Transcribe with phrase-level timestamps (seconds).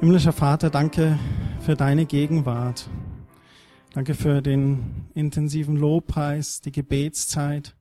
[0.00, 1.18] Himmlischer Vater, danke
[1.58, 2.88] für deine Gegenwart.
[3.94, 7.76] Danke für den intensiven Lobpreis, die Gebetszeit.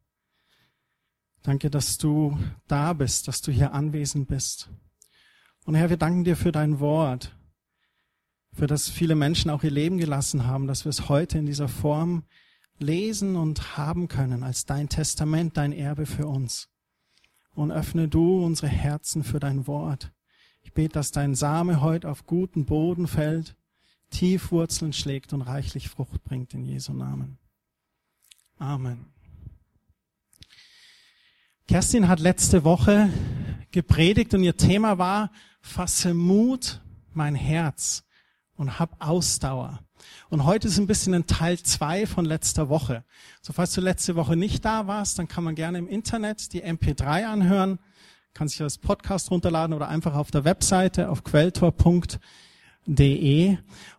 [1.44, 2.36] Danke, dass du
[2.68, 4.72] da bist, dass du hier anwesend bist.
[5.66, 7.38] Und Herr, wir danken dir für dein Wort,
[8.52, 11.68] für das viele Menschen auch ihr Leben gelassen haben, dass wir es heute in dieser
[11.68, 12.24] Form
[12.80, 16.68] lesen und haben können als dein Testament, dein Erbe für uns.
[17.54, 20.12] Und öffne du unsere Herzen für dein Wort.
[20.68, 23.56] Ich bete, dass dein Same heute auf guten Boden fällt,
[24.10, 27.38] tief Wurzeln schlägt und reichlich Frucht bringt in Jesu Namen.
[28.60, 29.06] Amen.
[31.70, 33.10] Kerstin hat letzte Woche
[33.72, 36.82] gepredigt und ihr Thema war, fasse Mut,
[37.14, 38.04] mein Herz
[38.58, 39.80] und hab Ausdauer.
[40.30, 43.06] Und heute ist ein bisschen ein Teil zwei von letzter Woche.
[43.42, 46.62] So falls du letzte Woche nicht da warst, dann kann man gerne im Internet die
[46.62, 47.80] MP3 anhören,
[48.38, 52.20] kann sich das Podcast runterladen oder einfach auf der Webseite auf quelltor.de.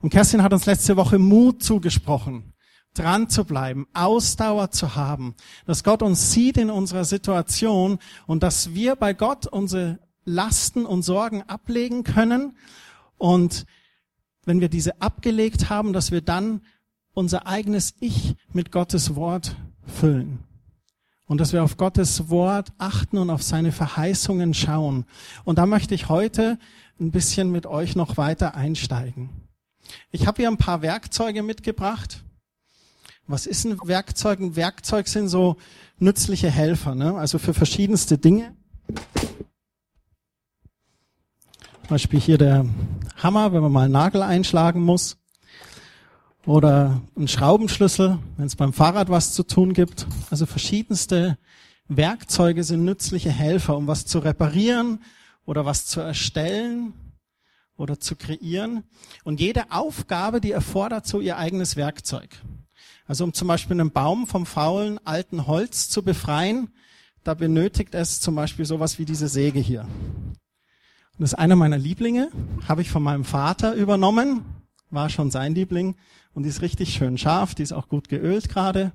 [0.01, 2.53] Und Kerstin hat uns letzte Woche Mut zugesprochen,
[2.95, 5.35] dran zu bleiben, Ausdauer zu haben,
[5.67, 11.03] dass Gott uns sieht in unserer Situation und dass wir bei Gott unsere Lasten und
[11.03, 12.57] Sorgen ablegen können
[13.17, 13.67] und
[14.45, 16.63] wenn wir diese abgelegt haben, dass wir dann
[17.13, 20.48] unser eigenes Ich mit Gottes Wort füllen.
[21.29, 25.05] Und dass wir auf Gottes Wort achten und auf seine Verheißungen schauen.
[25.45, 26.59] Und da möchte ich heute
[26.99, 29.31] ein bisschen mit euch noch weiter einsteigen.
[30.11, 32.25] Ich habe hier ein paar Werkzeuge mitgebracht.
[33.27, 34.41] Was ist ein Werkzeug?
[34.41, 35.57] Ein Werkzeug sind so
[35.99, 37.15] nützliche Helfer, ne?
[37.15, 38.57] also für verschiedenste Dinge.
[41.83, 42.65] Zum Beispiel hier der
[43.17, 45.19] Hammer, wenn man mal einen Nagel einschlagen muss.
[46.47, 50.07] Oder ein Schraubenschlüssel, wenn es beim Fahrrad was zu tun gibt.
[50.31, 51.37] Also verschiedenste
[51.89, 55.03] Werkzeuge sind nützliche Helfer, um was zu reparieren
[55.45, 56.93] oder was zu erstellen
[57.77, 58.85] oder zu kreieren.
[59.25, 62.29] Und jede Aufgabe, die erfordert so ihr eigenes Werkzeug.
[63.07, 66.69] Also um zum Beispiel einen Baum vom faulen alten Holz zu befreien,
[67.25, 69.87] da benötigt es zum Beispiel sowas wie diese Säge hier.
[71.19, 72.31] Das ist einer meiner Lieblinge,
[72.69, 74.45] habe ich von meinem Vater übernommen,
[74.91, 75.97] war schon sein Liebling
[76.39, 78.93] und die ist richtig schön scharf, die ist auch gut geölt gerade.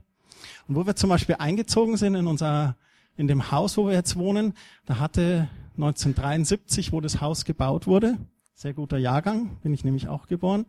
[0.65, 2.77] Und wo wir zum Beispiel eingezogen sind in unser,
[3.17, 4.53] in dem Haus, wo wir jetzt wohnen,
[4.85, 8.17] da hatte 1973, wo das Haus gebaut wurde,
[8.55, 10.65] sehr guter Jahrgang, bin ich nämlich auch geboren,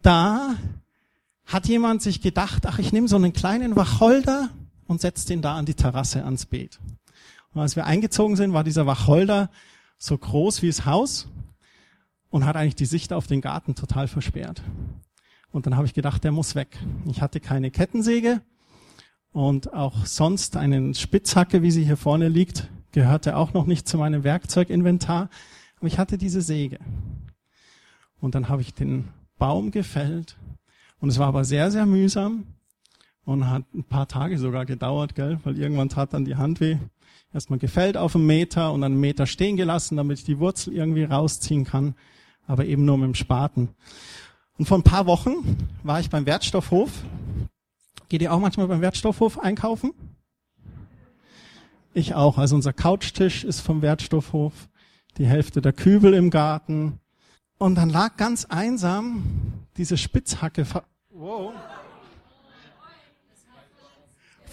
[0.00, 0.54] da
[1.44, 4.48] hat jemand sich gedacht, ach, ich nehme so einen kleinen Wacholder
[4.86, 6.80] und setze den da an die Terrasse ans Beet.
[7.52, 9.50] Und als wir eingezogen sind, war dieser Wacholder
[9.98, 11.28] so groß wie das Haus
[12.30, 14.62] und hat eigentlich die Sicht auf den Garten total versperrt.
[15.58, 16.78] Und dann habe ich gedacht, der muss weg.
[17.10, 18.42] Ich hatte keine Kettensäge
[19.32, 23.98] und auch sonst einen Spitzhacke, wie sie hier vorne liegt, gehörte auch noch nicht zu
[23.98, 25.28] meinem Werkzeuginventar.
[25.78, 26.78] Aber ich hatte diese Säge.
[28.20, 30.36] Und dann habe ich den Baum gefällt.
[31.00, 32.46] Und es war aber sehr, sehr mühsam
[33.24, 36.78] und hat ein paar Tage sogar gedauert, gell, weil irgendwann tat dann die Hand weh
[37.34, 40.72] erstmal gefällt auf einen Meter und dann einen Meter stehen gelassen, damit ich die Wurzel
[40.72, 41.96] irgendwie rausziehen kann,
[42.46, 43.70] aber eben nur mit dem Spaten.
[44.58, 46.90] Und vor ein paar Wochen war ich beim Wertstoffhof.
[48.08, 49.92] Geht ihr auch manchmal beim Wertstoffhof einkaufen?
[51.94, 52.38] Ich auch.
[52.38, 54.52] Also unser Couchtisch ist vom Wertstoffhof,
[55.16, 57.00] die Hälfte der Kübel im Garten.
[57.58, 59.22] Und dann lag ganz einsam
[59.76, 60.66] diese Spitzhacke.
[61.10, 61.52] Wow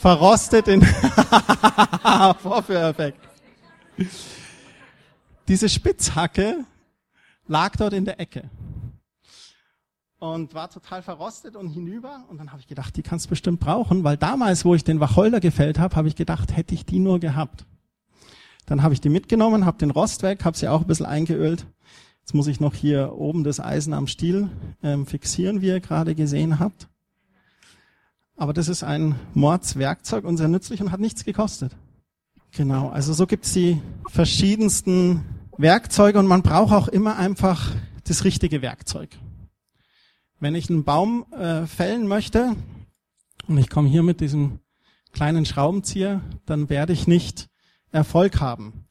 [0.06, 0.84] verrostet in
[2.44, 3.18] Vorführeffekt.
[5.48, 6.64] Diese Spitzhacke
[7.48, 8.50] lag dort in der Ecke
[10.20, 12.26] und war total verrostet und hinüber.
[12.30, 15.00] Und dann habe ich gedacht, die kannst du bestimmt brauchen, weil damals, wo ich den
[15.00, 17.66] Wacholder gefällt habe, habe ich gedacht, hätte ich die nur gehabt.
[18.66, 21.68] Dann habe ich die mitgenommen, habe den Rost weg, habe sie auch ein bisschen eingeölt.
[22.22, 24.50] Jetzt muss ich noch hier oben das Eisen am Stiel
[24.82, 26.88] ähm, fixieren, wie ihr gerade gesehen habt.
[28.36, 31.76] Aber das ist ein Mordswerkzeug und sehr nützlich und hat nichts gekostet.
[32.52, 35.24] Genau, also so gibt's die verschiedensten
[35.58, 37.72] Werkzeuge und man braucht auch immer einfach
[38.06, 39.10] das richtige Werkzeug.
[40.46, 42.56] Wenn ich einen Baum äh, fällen möchte
[43.48, 44.60] und ich komme hier mit diesem
[45.12, 47.48] kleinen Schraubenzieher, dann werde ich nicht
[47.92, 48.86] Erfolg haben.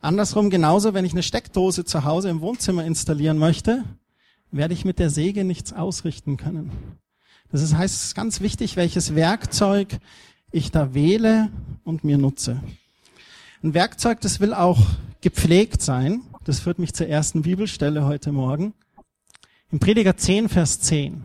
[0.00, 3.84] Andersrum genauso, wenn ich eine Steckdose zu Hause im Wohnzimmer installieren möchte,
[4.50, 6.72] werde ich mit der Säge nichts ausrichten können.
[7.52, 9.98] Das heißt, es ist ganz wichtig, welches Werkzeug
[10.52, 11.50] ich da wähle
[11.84, 12.62] und mir nutze.
[13.62, 14.80] Ein Werkzeug, das will auch
[15.20, 16.22] gepflegt sein.
[16.44, 18.72] Das führt mich zur ersten Bibelstelle heute Morgen.
[19.70, 21.22] Im Prediger 10, Vers 10.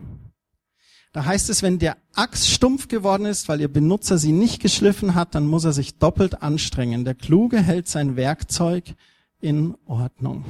[1.12, 5.14] Da heißt es, wenn der Axt stumpf geworden ist, weil ihr Benutzer sie nicht geschliffen
[5.14, 7.04] hat, dann muss er sich doppelt anstrengen.
[7.04, 8.94] Der Kluge hält sein Werkzeug
[9.40, 10.44] in Ordnung.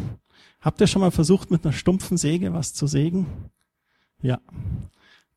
[0.61, 3.27] Habt ihr schon mal versucht, mit einer stumpfen Säge was zu sägen?
[4.23, 4.41] Ja.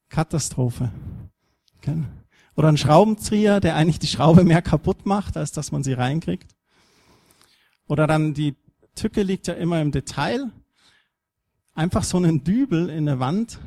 [0.09, 0.91] Katastrophe.
[1.77, 2.03] Okay.
[2.55, 6.55] Oder ein Schraubenzieher, der eigentlich die Schraube mehr kaputt macht, als dass man sie reinkriegt.
[7.87, 8.55] Oder dann die
[8.95, 10.49] Tücke liegt ja immer im Detail.
[11.77, 13.59] Einfach so einen Dübel in der Wand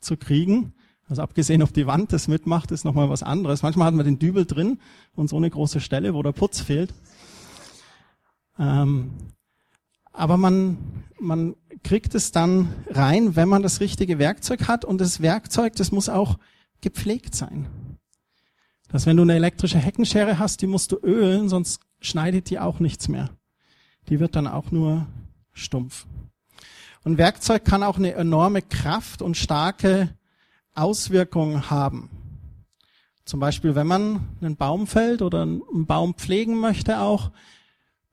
[0.00, 0.72] zu kriegen,
[1.06, 3.62] also abgesehen, ob die Wand das mitmacht, ist nochmal was anderes.
[3.62, 4.78] Manchmal hat man den Dübel drin
[5.14, 6.94] und so eine große Stelle, wo der Putz fehlt.
[8.58, 9.10] Ähm,
[10.14, 10.78] aber man,
[11.20, 11.54] man
[11.84, 14.86] kriegt es dann rein, wenn man das richtige Werkzeug hat.
[14.86, 16.38] Und das Werkzeug, das muss auch
[16.80, 17.66] gepflegt sein.
[18.88, 22.80] Dass wenn du eine elektrische Heckenschere hast, die musst du ölen, sonst schneidet die auch
[22.80, 23.28] nichts mehr.
[24.08, 25.06] Die wird dann auch nur
[25.52, 26.06] stumpf.
[27.04, 30.14] Und Werkzeug kann auch eine enorme Kraft und starke
[30.74, 32.10] Auswirkungen haben.
[33.24, 37.30] Zum Beispiel, wenn man einen Baum fällt oder einen Baum pflegen möchte auch,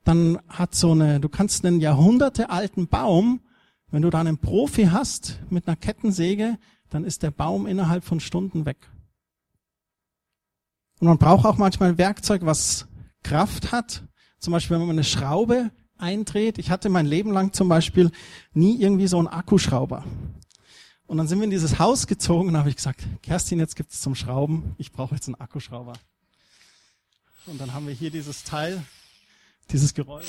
[0.04, 3.42] dann hat so eine, du kannst einen jahrhundertealten Baum,
[3.92, 6.58] wenn du da einen Profi hast mit einer Kettensäge,
[6.90, 8.78] dann ist der Baum innerhalb von Stunden weg.
[11.00, 12.88] Und man braucht auch manchmal ein Werkzeug, was
[13.24, 14.04] Kraft hat.
[14.40, 16.58] Zum Beispiel, wenn man eine Schraube eindreht.
[16.58, 18.12] Ich hatte mein Leben lang zum Beispiel
[18.54, 20.04] nie irgendwie so einen Akkuschrauber.
[21.08, 24.00] Und dann sind wir in dieses Haus gezogen und habe ich gesagt, Kerstin, jetzt gibt's
[24.00, 25.94] zum Schrauben, ich brauche jetzt einen Akkuschrauber.
[27.48, 28.84] Und dann haben wir hier dieses Teil,
[29.72, 30.28] dieses Geräusch.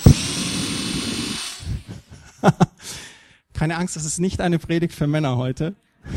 [3.53, 5.75] Keine Angst, das ist nicht eine Predigt für Männer heute.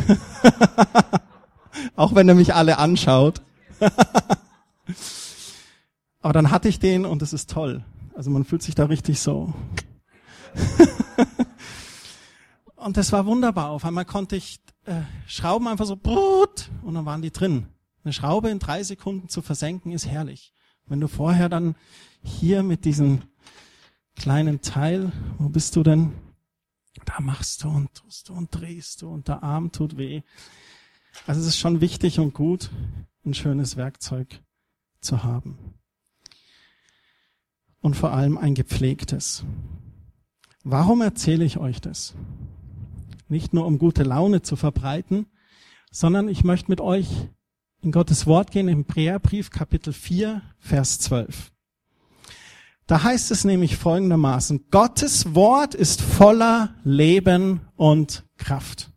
[1.98, 3.42] Auch wenn er mich alle anschaut.
[6.22, 7.84] Aber dann hatte ich den und es ist toll.
[8.16, 9.54] Also man fühlt sich da richtig so.
[12.76, 13.70] Und das war wunderbar.
[13.70, 17.68] Auf einmal konnte ich äh, Schrauben einfach so brut, und dann waren die drin.
[18.04, 20.54] Eine Schraube in drei Sekunden zu versenken ist herrlich.
[20.86, 21.76] Wenn du vorher dann
[22.22, 23.22] hier mit diesem
[24.16, 26.12] kleinen Teil, wo bist du denn?
[27.06, 30.22] Da machst du und tust du und drehst du und der Arm tut weh.
[31.26, 32.70] Also es ist schon wichtig und gut,
[33.26, 34.42] ein schönes Werkzeug
[35.00, 35.58] zu haben.
[37.84, 39.46] Und vor allem ein gepflegtes.
[40.64, 42.16] Warum erzähle ich euch das?
[43.34, 45.26] nicht nur um gute Laune zu verbreiten,
[45.92, 47.08] sondern ich möchte mit euch
[47.82, 51.52] in Gottes Wort gehen im Hebräerbrief Kapitel 4, Vers 12.
[52.86, 58.92] Da heißt es nämlich folgendermaßen, Gottes Wort ist voller Leben und Kraft.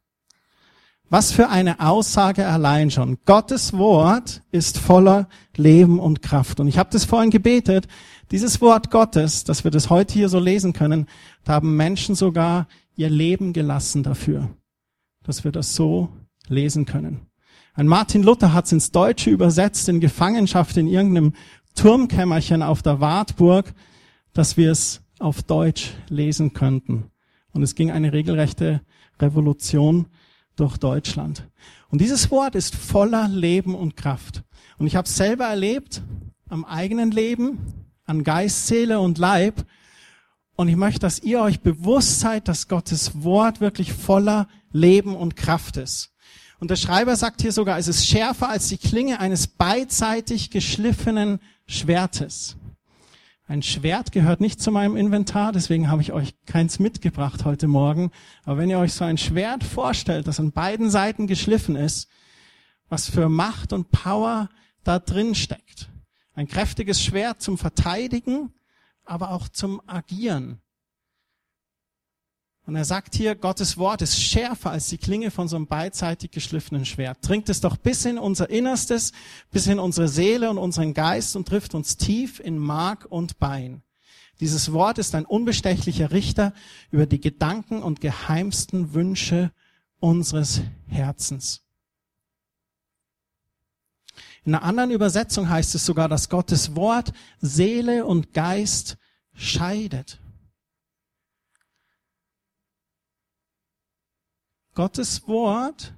[1.09, 3.19] Was für eine Aussage allein schon.
[3.25, 6.59] Gottes Wort ist voller Leben und Kraft.
[6.59, 7.87] Und ich habe das vorhin gebetet,
[8.31, 11.07] dieses Wort Gottes, dass wir das heute hier so lesen können,
[11.45, 14.51] da haben Menschen sogar ihr Leben gelassen dafür,
[15.23, 16.09] dass wir das so
[16.49, 17.27] lesen können.
[17.75, 21.35] Ein Martin Luther hat es ins Deutsche übersetzt, in Gefangenschaft in irgendeinem
[21.75, 23.75] Turmkämmerchen auf der Wartburg,
[24.33, 27.11] dass wir es auf Deutsch lesen könnten.
[27.53, 28.81] Und es ging eine regelrechte
[29.21, 30.07] Revolution
[30.57, 31.49] durch Deutschland.
[31.89, 34.43] Und dieses Wort ist voller Leben und Kraft.
[34.79, 36.03] Und ich habe es selber erlebt,
[36.49, 39.67] am eigenen Leben, an Geist, Seele und Leib,
[40.57, 45.37] und ich möchte, dass ihr euch bewusst seid, dass Gottes Wort wirklich voller Leben und
[45.37, 46.15] Kraft ist.
[46.59, 51.41] Und der Schreiber sagt hier sogar, es ist schärfer als die Klinge eines beidseitig geschliffenen
[51.67, 52.57] Schwertes.
[53.47, 58.11] Ein Schwert gehört nicht zu meinem Inventar, deswegen habe ich euch keins mitgebracht heute Morgen.
[58.45, 62.09] Aber wenn ihr euch so ein Schwert vorstellt, das an beiden Seiten geschliffen ist,
[62.89, 64.49] was für Macht und Power
[64.83, 65.91] da drin steckt.
[66.37, 68.53] Ein kräftiges Schwert zum Verteidigen,
[69.05, 70.61] aber auch zum Agieren.
[72.67, 76.33] Und er sagt hier, Gottes Wort ist schärfer als die Klinge von so einem beidseitig
[76.33, 77.19] geschliffenen Schwert.
[77.23, 79.13] Dringt es doch bis in unser Innerstes,
[79.51, 83.83] bis in unsere Seele und unseren Geist und trifft uns tief in Mark und Bein.
[84.39, 86.53] Dieses Wort ist ein unbestechlicher Richter
[86.91, 89.53] über die Gedanken und geheimsten Wünsche
[90.01, 91.66] unseres Herzens.
[94.47, 98.97] In einer anderen Übersetzung heißt es sogar, dass Gottes Wort Seele und Geist
[99.35, 100.21] scheidet.
[104.73, 105.96] Gottes Wort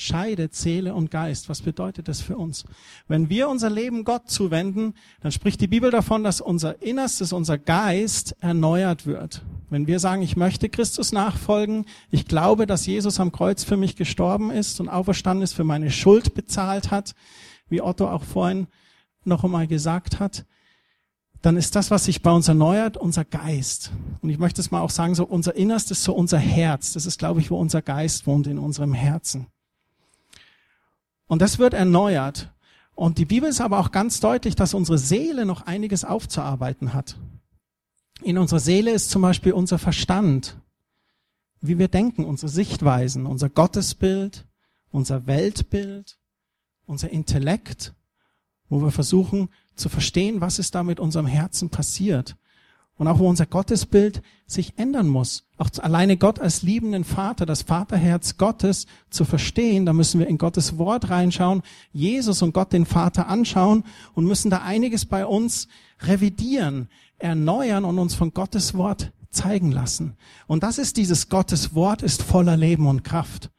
[0.00, 1.48] scheidet Seele und Geist.
[1.48, 2.64] Was bedeutet das für uns?
[3.08, 7.58] Wenn wir unser Leben Gott zuwenden, dann spricht die Bibel davon, dass unser Innerstes, unser
[7.58, 9.42] Geist erneuert wird.
[9.68, 13.94] Wenn wir sagen, ich möchte Christus nachfolgen, ich glaube, dass Jesus am Kreuz für mich
[13.94, 17.14] gestorben ist und auferstanden ist, für meine Schuld bezahlt hat,
[17.68, 18.66] wie Otto auch vorhin
[19.24, 20.44] noch einmal gesagt hat,
[21.42, 23.92] dann ist das, was sich bei uns erneuert, unser Geist.
[24.20, 26.92] Und ich möchte es mal auch sagen, so unser Innerstes, so unser Herz.
[26.92, 29.46] Das ist, glaube ich, wo unser Geist wohnt, in unserem Herzen.
[31.30, 32.50] Und das wird erneuert.
[32.96, 37.18] Und die Bibel ist aber auch ganz deutlich, dass unsere Seele noch einiges aufzuarbeiten hat.
[38.20, 40.56] In unserer Seele ist zum Beispiel unser Verstand,
[41.60, 44.44] wie wir denken, unsere Sichtweisen, unser Gottesbild,
[44.90, 46.18] unser Weltbild,
[46.84, 47.94] unser Intellekt,
[48.68, 52.36] wo wir versuchen zu verstehen, was ist da mit unserem Herzen passiert.
[53.00, 55.44] Und auch wo unser Gottesbild sich ändern muss.
[55.56, 60.36] Auch alleine Gott als liebenden Vater, das Vaterherz Gottes zu verstehen, da müssen wir in
[60.36, 61.62] Gottes Wort reinschauen,
[61.94, 65.66] Jesus und Gott den Vater anschauen und müssen da einiges bei uns
[66.00, 70.18] revidieren, erneuern und uns von Gottes Wort zeigen lassen.
[70.46, 73.50] Und das ist dieses Gottes Wort ist voller Leben und Kraft.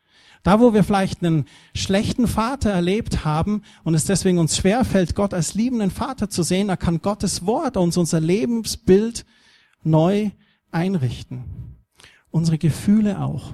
[0.44, 1.46] Da, wo wir vielleicht einen
[1.76, 6.68] schlechten Vater erlebt haben und es deswegen uns schwerfällt, Gott als liebenden Vater zu sehen,
[6.68, 9.26] da kann Gottes Wort uns unser Lebensbild
[9.84, 10.32] neu
[10.72, 11.44] einrichten.
[12.32, 13.52] Unsere Gefühle auch.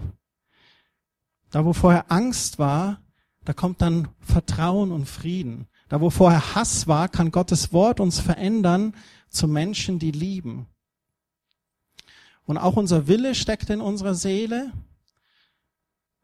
[1.50, 3.02] Da, wo vorher Angst war,
[3.44, 5.68] da kommt dann Vertrauen und Frieden.
[5.90, 8.94] Da, wo vorher Hass war, kann Gottes Wort uns verändern
[9.30, 10.68] zu Menschen, die lieben.
[12.46, 14.72] Und auch unser Wille steckt in unserer Seele.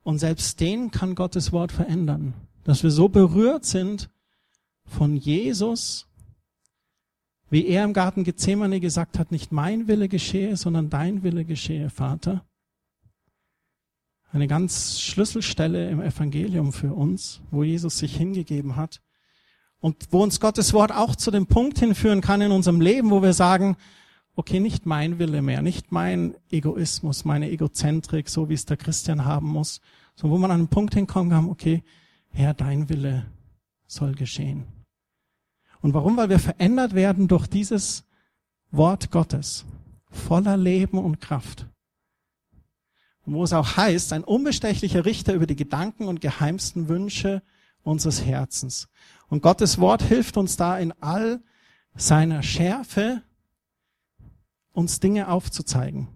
[0.03, 2.33] Und selbst den kann Gottes Wort verändern.
[2.63, 4.09] Dass wir so berührt sind
[4.85, 6.07] von Jesus,
[7.49, 11.89] wie er im Garten Gethsemane gesagt hat, nicht mein Wille geschehe, sondern dein Wille geschehe,
[11.89, 12.45] Vater.
[14.31, 19.01] Eine ganz Schlüsselstelle im Evangelium für uns, wo Jesus sich hingegeben hat.
[19.79, 23.21] Und wo uns Gottes Wort auch zu dem Punkt hinführen kann in unserem Leben, wo
[23.21, 23.77] wir sagen,
[24.35, 29.25] okay, nicht mein Wille mehr, nicht mein Egoismus, meine Egozentrik, so wie es der Christian
[29.25, 29.81] haben muss,
[30.15, 31.83] sondern wo man an einen Punkt hinkommen kann, okay,
[32.29, 33.25] Herr, dein Wille
[33.85, 34.65] soll geschehen.
[35.81, 36.17] Und warum?
[36.17, 38.05] Weil wir verändert werden durch dieses
[38.71, 39.65] Wort Gottes,
[40.09, 41.67] voller Leben und Kraft.
[43.25, 47.43] Und wo es auch heißt, ein unbestechlicher Richter über die Gedanken und geheimsten Wünsche
[47.83, 48.87] unseres Herzens.
[49.27, 51.41] Und Gottes Wort hilft uns da in all
[51.95, 53.21] seiner Schärfe
[54.73, 56.07] uns Dinge aufzuzeigen.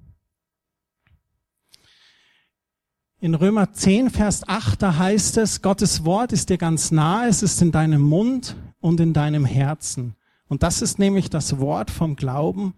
[3.19, 7.41] In Römer 10, Vers 8, da heißt es, Gottes Wort ist dir ganz nah, es
[7.41, 10.15] ist in deinem Mund und in deinem Herzen.
[10.47, 12.75] Und das ist nämlich das Wort vom Glauben,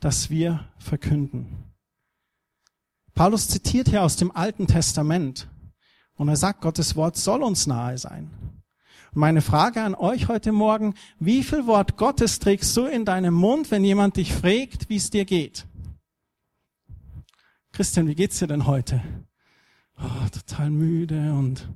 [0.00, 1.64] das wir verkünden.
[3.14, 5.48] Paulus zitiert hier aus dem Alten Testament
[6.16, 8.30] und er sagt, Gottes Wort soll uns nahe sein.
[9.16, 13.70] Meine Frage an euch heute Morgen, wie viel Wort Gottes trägst du in deinem Mund,
[13.70, 15.68] wenn jemand dich fragt, wie es dir geht?
[17.70, 19.00] Christian, wie geht's dir denn heute?
[19.96, 21.68] Oh, total müde und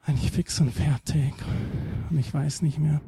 [0.00, 1.34] eigentlich fix und fertig
[2.10, 3.00] und ich weiß nicht mehr.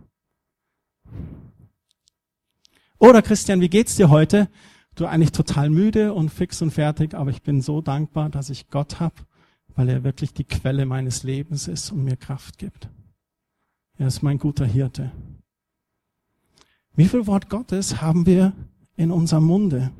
[2.96, 4.48] Oder Christian, wie geht's dir heute?
[4.94, 8.68] Du eigentlich total müde und fix und fertig, aber ich bin so dankbar, dass ich
[8.68, 9.26] Gott hab
[9.74, 12.88] weil er wirklich die Quelle meines Lebens ist und mir Kraft gibt.
[13.98, 15.12] Er ist mein guter Hirte.
[16.94, 18.52] Wie viel Wort Gottes haben wir
[18.96, 19.92] in unserem Munde?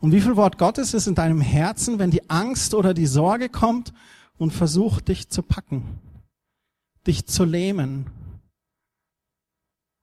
[0.00, 3.48] Und wie viel Wort Gottes ist in deinem Herzen, wenn die Angst oder die Sorge
[3.48, 3.92] kommt
[4.36, 5.98] und versucht, dich zu packen,
[7.06, 8.06] dich zu lähmen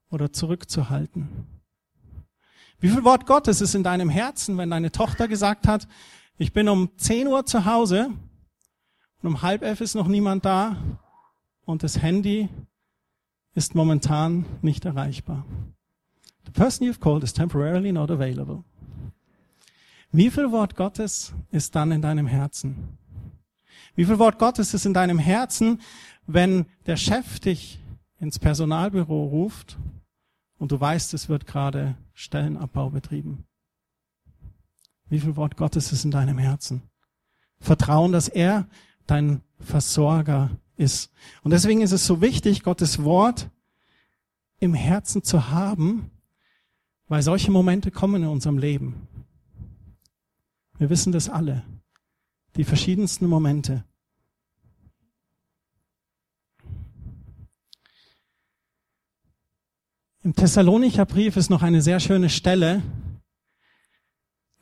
[0.09, 1.47] oder zurückzuhalten?
[2.79, 5.87] Wie viel Wort Gottes ist in deinem Herzen, wenn deine Tochter gesagt hat,
[6.37, 8.09] ich bin um 10 Uhr zu Hause
[9.21, 10.77] und um halb elf ist noch niemand da
[11.65, 12.49] und das Handy
[13.53, 15.45] ist momentan nicht erreichbar.
[16.45, 18.63] The person you've called is temporarily not available.
[20.11, 22.97] Wie viel Wort Gottes ist dann in deinem Herzen?
[23.95, 25.81] Wie viel Wort Gottes ist in deinem Herzen,
[26.27, 27.79] wenn der Chef dich
[28.19, 29.77] ins Personalbüro ruft
[30.57, 33.45] und du weißt, es wird gerade Stellenabbau betrieben?
[35.09, 36.83] Wie viel Wort Gottes ist in deinem Herzen?
[37.59, 38.67] Vertrauen, dass er
[39.07, 41.11] dein Versorger ist.
[41.43, 43.49] Und deswegen ist es so wichtig, Gottes Wort
[44.59, 46.11] im Herzen zu haben,
[47.07, 49.07] weil solche Momente kommen in unserem Leben.
[50.77, 51.63] Wir wissen das alle.
[52.55, 53.85] Die verschiedensten Momente.
[60.23, 62.81] Im Thessalonicher Brief ist noch eine sehr schöne Stelle,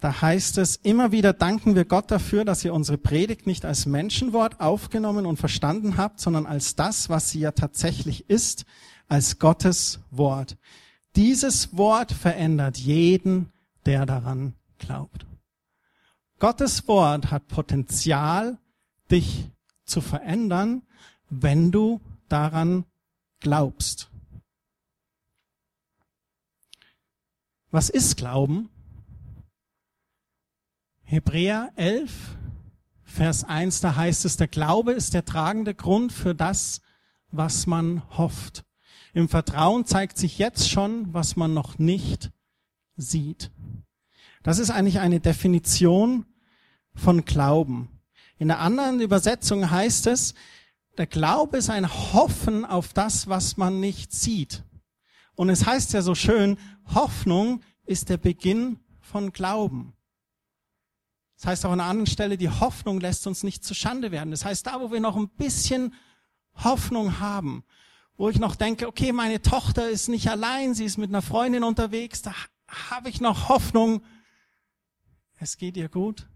[0.03, 3.86] da heißt es, immer wieder danken wir Gott dafür, dass ihr unsere Predigt nicht als
[3.86, 8.65] Menschenwort aufgenommen und verstanden habt, sondern als das, was sie ja tatsächlich ist,
[9.07, 10.57] als Gottes Wort.
[11.15, 13.53] Dieses Wort verändert jeden,
[13.86, 15.25] der daran glaubt.
[16.38, 18.57] Gottes Wort hat Potenzial,
[19.10, 19.50] dich
[19.86, 20.81] zu verändern,
[21.29, 22.83] wenn du daran
[23.39, 24.10] glaubst.
[27.72, 28.69] Was ist Glauben?
[31.13, 32.12] Hebräer 11,
[33.03, 36.82] Vers 1, da heißt es, der Glaube ist der tragende Grund für das,
[37.29, 38.65] was man hofft.
[39.13, 42.32] Im Vertrauen zeigt sich jetzt schon, was man noch nicht
[42.96, 43.51] sieht.
[44.41, 46.25] Das ist eigentlich eine Definition
[46.96, 47.89] von Glauben.
[48.39, 50.34] In der anderen Übersetzung heißt es,
[50.98, 54.63] der Glaube ist ein Hoffen auf das, was man nicht sieht.
[55.36, 56.58] Und es heißt ja so schön,
[56.96, 59.93] Hoffnung ist der Beginn von Glauben.
[61.35, 64.31] Das heißt auch an einer anderen Stelle, die Hoffnung lässt uns nicht zu Schande werden.
[64.31, 65.93] Das heißt, da wo wir noch ein bisschen
[66.55, 67.63] Hoffnung haben,
[68.15, 71.63] wo ich noch denke, okay, meine Tochter ist nicht allein, sie ist mit einer Freundin
[71.63, 72.33] unterwegs, da
[72.67, 74.03] habe ich noch Hoffnung,
[75.39, 76.27] es geht ihr gut.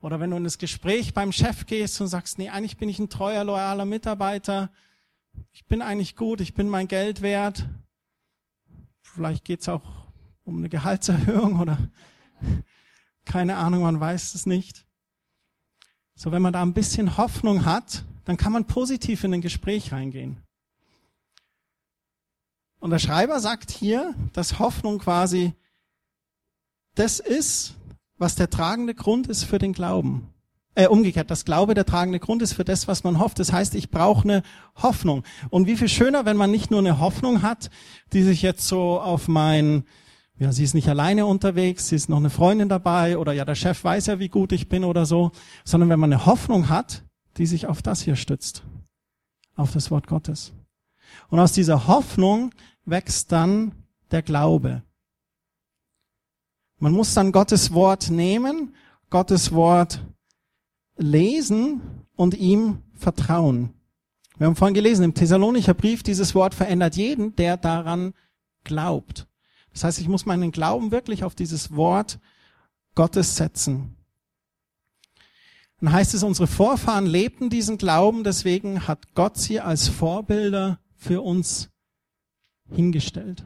[0.00, 2.98] Oder wenn du in das Gespräch beim Chef gehst und sagst, nee, eigentlich bin ich
[2.98, 4.70] ein treuer, loyaler Mitarbeiter,
[5.52, 7.68] ich bin eigentlich gut, ich bin mein Geld wert.
[9.00, 10.07] Vielleicht geht's auch
[10.48, 11.78] um eine Gehaltserhöhung oder
[13.26, 14.86] keine Ahnung, man weiß es nicht.
[16.14, 19.92] So, wenn man da ein bisschen Hoffnung hat, dann kann man positiv in ein Gespräch
[19.92, 20.42] reingehen.
[22.80, 25.52] Und der Schreiber sagt hier, dass Hoffnung quasi
[26.94, 27.74] das ist,
[28.16, 30.32] was der tragende Grund ist für den Glauben.
[30.74, 33.38] Äh, umgekehrt, das Glaube der tragende Grund ist für das, was man hofft.
[33.38, 34.42] Das heißt, ich brauche eine
[34.76, 35.24] Hoffnung.
[35.50, 37.68] Und wie viel schöner, wenn man nicht nur eine Hoffnung hat,
[38.12, 39.84] die sich jetzt so auf mein
[40.38, 43.56] ja, sie ist nicht alleine unterwegs, sie ist noch eine Freundin dabei oder ja, der
[43.56, 45.32] Chef weiß ja, wie gut ich bin oder so,
[45.64, 47.04] sondern wenn man eine Hoffnung hat,
[47.36, 48.62] die sich auf das hier stützt,
[49.56, 50.52] auf das Wort Gottes.
[51.28, 52.52] Und aus dieser Hoffnung
[52.84, 53.72] wächst dann
[54.10, 54.82] der Glaube.
[56.78, 58.74] Man muss dann Gottes Wort nehmen,
[59.10, 60.04] Gottes Wort
[60.96, 61.80] lesen
[62.14, 63.74] und ihm vertrauen.
[64.36, 68.14] Wir haben vorhin gelesen, im Thessalonicher Brief, dieses Wort verändert jeden, der daran
[68.62, 69.26] glaubt.
[69.78, 72.18] Das heißt, ich muss meinen Glauben wirklich auf dieses Wort
[72.96, 73.94] Gottes setzen.
[75.78, 81.22] Dann heißt es, unsere Vorfahren lebten diesen Glauben, deswegen hat Gott sie als Vorbilder für
[81.22, 81.70] uns
[82.74, 83.44] hingestellt.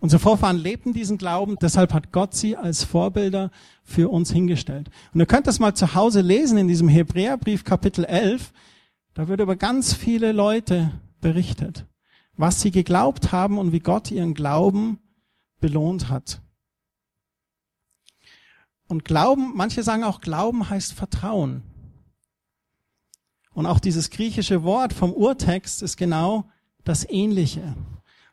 [0.00, 3.52] Unsere Vorfahren lebten diesen Glauben, deshalb hat Gott sie als Vorbilder
[3.84, 4.90] für uns hingestellt.
[5.14, 8.52] Und ihr könnt das mal zu Hause lesen in diesem Hebräerbrief Kapitel 11.
[9.14, 10.90] Da wird über ganz viele Leute
[11.20, 11.86] berichtet,
[12.36, 14.98] was sie geglaubt haben und wie Gott ihren Glauben
[15.60, 16.40] belohnt hat.
[18.88, 21.62] Und Glauben, manche sagen auch, Glauben heißt Vertrauen.
[23.52, 26.44] Und auch dieses griechische Wort vom Urtext ist genau
[26.84, 27.74] das Ähnliche.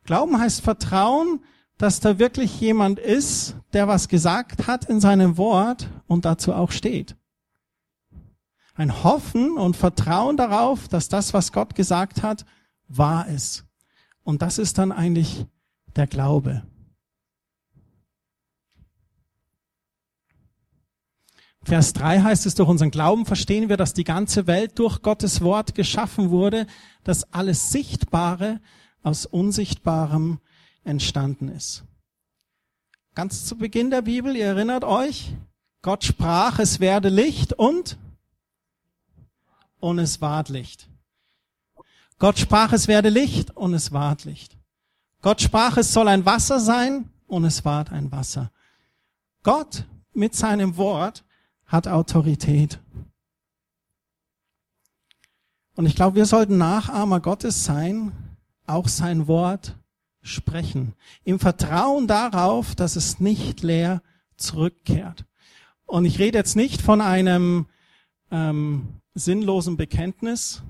[0.04, 1.40] Glauben heißt Vertrauen,
[1.78, 6.72] dass da wirklich jemand ist, der was gesagt hat in seinem Wort und dazu auch
[6.72, 7.16] steht.
[8.76, 12.46] Ein Hoffen und Vertrauen darauf, dass das, was Gott gesagt hat,
[12.88, 13.66] wahr ist.
[14.24, 15.46] Und das ist dann eigentlich
[15.96, 16.64] der Glaube.
[21.66, 25.42] Vers 3 heißt es, durch unseren Glauben verstehen wir, dass die ganze Welt durch Gottes
[25.42, 26.68] Wort geschaffen wurde,
[27.04, 28.60] dass alles Sichtbare
[29.02, 30.40] aus Unsichtbarem
[30.84, 31.84] entstanden ist.
[33.16, 35.36] Ganz zu Beginn der Bibel, ihr erinnert euch,
[35.82, 37.98] Gott sprach, es werde Licht und
[39.80, 40.90] und es ward Licht.
[42.20, 44.58] Gott sprach, es werde Licht und es ward Licht.
[45.22, 48.52] Gott sprach, es soll ein Wasser sein und es ward ein Wasser.
[49.44, 51.24] Gott mit seinem Wort
[51.74, 52.80] hat Autorität.
[55.76, 58.12] Und ich glaube, wir sollten Nachahmer Gottes sein,
[58.68, 59.76] auch sein Wort
[60.22, 64.04] sprechen, im Vertrauen darauf, dass es nicht leer
[64.38, 65.26] zurückkehrt.
[65.86, 67.66] Und ich rede jetzt nicht von einem
[68.30, 70.62] ähm, sinnlosen Bekenntnis,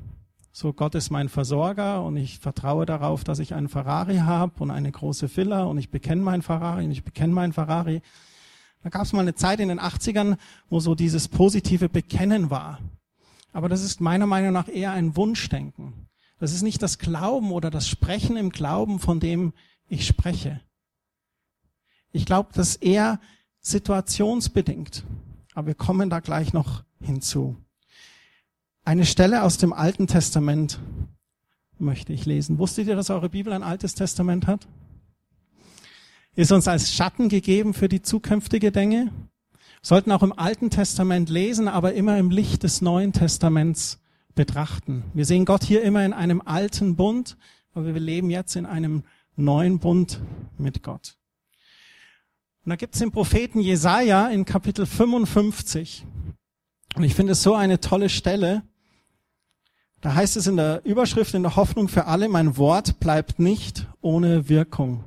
[0.54, 4.72] so Gott ist mein Versorger und ich vertraue darauf, dass ich einen Ferrari habe und
[4.72, 8.02] eine große Villa und ich bekenne mein Ferrari und ich bekenne mein Ferrari,
[8.84, 10.38] da gab es mal eine Zeit in den 80ern,
[10.70, 12.80] wo so dieses positive Bekennen war.
[13.54, 16.08] Aber das ist meiner Meinung nach eher ein Wunschdenken.
[16.40, 19.54] Das ist nicht das Glauben oder das Sprechen im Glauben, von dem
[19.88, 20.60] ich spreche.
[22.12, 23.20] Ich glaube, das ist eher
[23.62, 25.04] situationsbedingt.
[25.54, 27.56] Aber wir kommen da gleich noch hinzu.
[28.84, 30.80] Eine Stelle aus dem Alten Testament
[31.80, 32.60] möchte ich lesen.
[32.60, 34.68] Wusstet ihr, dass eure Bibel ein Altes Testament hat?
[36.36, 39.12] Ist uns als Schatten gegeben für die zukünftige Dinge.
[39.82, 44.00] Sollten auch im Alten Testament lesen, aber immer im Licht des Neuen Testaments
[44.34, 45.04] betrachten.
[45.14, 47.38] Wir sehen Gott hier immer in einem alten Bund,
[47.74, 49.04] aber wir leben jetzt in einem
[49.36, 50.22] neuen Bund
[50.58, 51.18] mit Gott.
[52.66, 56.06] Und da gibt es den Propheten Jesaja in Kapitel 55.
[56.96, 58.64] Und ich finde es so eine tolle Stelle.
[60.02, 63.88] Da heißt es in der Überschrift in der Hoffnung für alle, mein Wort bleibt nicht
[64.02, 65.04] ohne Wirkung.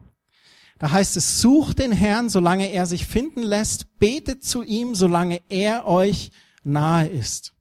[0.78, 5.40] Da heißt es, sucht den Herrn, solange er sich finden lässt, betet zu ihm, solange
[5.48, 6.30] er euch
[6.64, 7.54] nahe ist.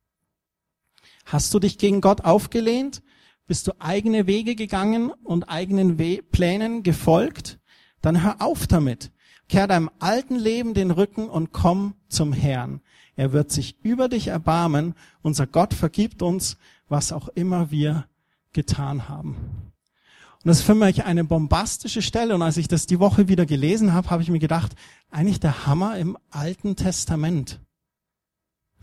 [1.25, 3.01] Hast du dich gegen Gott aufgelehnt?
[3.47, 7.59] Bist du eigene Wege gegangen und eigenen We Plänen gefolgt?
[8.01, 9.11] Dann hör auf damit.
[9.47, 12.81] Kehr deinem alten Leben den Rücken und komm zum Herrn.
[13.15, 14.95] Er wird sich über dich erbarmen.
[15.21, 18.07] Unser Gott vergibt uns, was auch immer wir
[18.51, 19.64] getan haben.
[20.45, 22.35] Und das ist für mich eine bombastische Stelle.
[22.35, 24.73] Und als ich das die Woche wieder gelesen habe, habe ich mir gedacht,
[25.09, 27.59] eigentlich der Hammer im Alten Testament.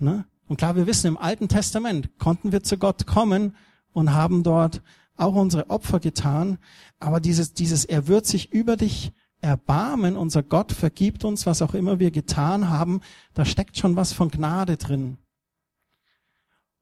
[0.01, 0.25] Ne?
[0.49, 3.55] Und klar, wir wissen, im Alten Testament konnten wir zu Gott kommen
[3.93, 4.83] und haben dort
[5.17, 6.59] auch unsere Opfer getan.
[6.99, 11.75] Aber dieses, dieses, er wird sich über dich erbarmen, unser Gott vergibt uns, was auch
[11.75, 13.03] immer wir getan haben,
[13.35, 15.17] da steckt schon was von Gnade drin.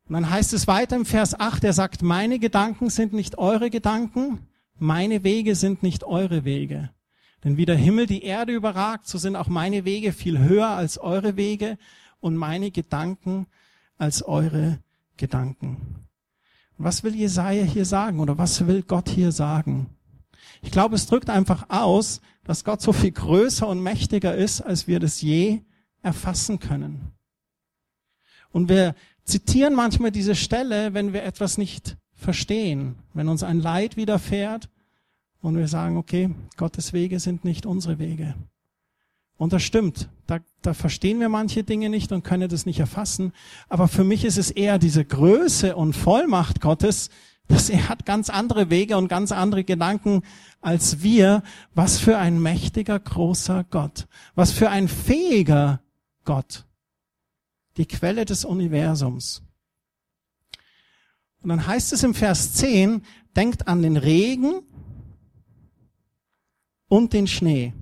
[0.08, 3.68] Und dann heißt es weiter im Vers 8, er sagt, meine Gedanken sind nicht eure
[3.68, 4.46] Gedanken,
[4.80, 6.90] meine Wege sind nicht eure Wege.
[7.44, 10.98] Denn wie der Himmel die Erde überragt, so sind auch meine Wege viel höher als
[10.98, 11.78] eure Wege
[12.20, 13.46] und meine Gedanken
[13.96, 14.78] als eure
[15.16, 16.06] Gedanken.
[16.76, 19.90] Was will Jesaja hier sagen oder was will Gott hier sagen?
[20.62, 24.86] Ich glaube, es drückt einfach aus, dass Gott so viel größer und mächtiger ist, als
[24.86, 25.60] wir das je
[26.02, 27.12] erfassen können.
[28.50, 33.96] Und wir zitieren manchmal diese Stelle, wenn wir etwas nicht verstehen, wenn uns ein Leid
[33.96, 34.68] widerfährt
[35.40, 38.34] und wir sagen, okay, Gottes Wege sind nicht unsere Wege.
[39.36, 40.10] Und das stimmt.
[40.26, 43.32] Da, da verstehen wir manche Dinge nicht und können das nicht erfassen.
[43.70, 47.08] Aber für mich ist es eher diese Größe und Vollmacht Gottes,
[47.48, 50.22] dass er hat ganz andere Wege und ganz andere Gedanken
[50.60, 51.42] als wir.
[51.74, 54.08] Was für ein mächtiger, großer Gott.
[54.34, 55.80] Was für ein fähiger
[56.24, 56.66] Gott.
[57.78, 59.42] Die Quelle des Universums.
[61.42, 63.02] Und dann heißt es im Vers 10,
[63.36, 64.62] denkt an den Regen
[66.88, 67.72] und den Schnee.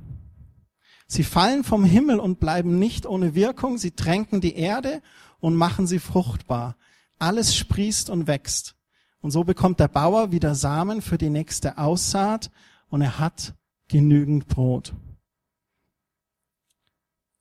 [1.06, 3.78] Sie fallen vom Himmel und bleiben nicht ohne Wirkung.
[3.78, 5.02] Sie tränken die Erde
[5.40, 6.76] und machen sie fruchtbar.
[7.18, 8.76] Alles sprießt und wächst.
[9.20, 12.50] Und so bekommt der Bauer wieder Samen für die nächste Aussaat
[12.88, 13.54] und er hat
[13.88, 14.94] genügend Brot.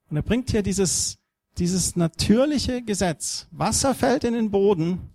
[0.10, 1.18] Und er bringt hier dieses,
[1.58, 3.48] dieses natürliche Gesetz.
[3.52, 5.10] Wasser fällt in den Boden.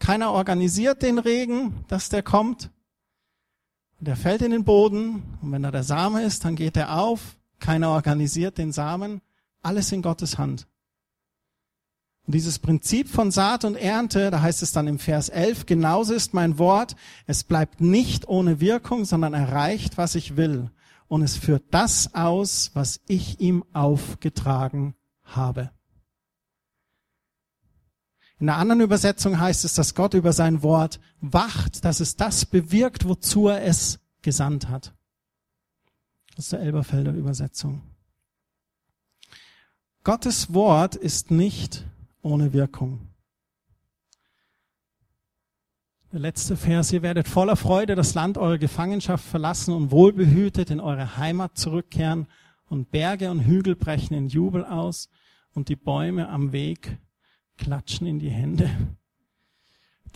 [0.00, 2.70] Keiner organisiert den Regen, dass der kommt.
[4.00, 7.36] Der fällt in den Boden und wenn da der Same ist, dann geht er auf
[7.60, 9.20] keiner organisiert den Samen,
[9.62, 10.66] alles in Gottes Hand.
[12.26, 16.14] Und dieses Prinzip von Saat und Ernte, da heißt es dann im Vers 11, genauso
[16.14, 20.70] ist mein Wort, es bleibt nicht ohne Wirkung, sondern erreicht, was ich will.
[21.08, 25.70] Und es führt das aus, was ich ihm aufgetragen habe.
[28.40, 32.46] In einer anderen Übersetzung heißt es, dass Gott über sein Wort wacht, dass es das
[32.46, 34.94] bewirkt, wozu er es gesandt hat
[36.38, 37.82] aus der Elberfelder Übersetzung.
[40.04, 41.84] Gottes Wort ist nicht
[42.22, 43.08] ohne Wirkung.
[46.10, 50.80] Der letzte Vers, ihr werdet voller Freude das Land eurer Gefangenschaft verlassen und wohlbehütet in
[50.80, 52.26] eure Heimat zurückkehren
[52.70, 55.10] und Berge und Hügel brechen in Jubel aus
[55.52, 56.98] und die Bäume am Weg
[57.60, 58.70] klatschen in die Hände.